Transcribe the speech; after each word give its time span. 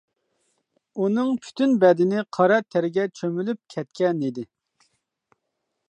ئۇنىڭ 1.01 1.29
پۈتۈن 1.43 1.75
بەدىنى 1.83 2.23
قارا 2.37 2.57
تەرگە 2.77 3.07
چۆمۈلۈپ 3.21 3.61
كەتكەنىدى. 3.75 4.49